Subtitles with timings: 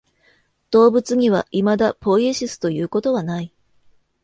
[0.71, 3.53] 動物にはいまだポイエシスということはない。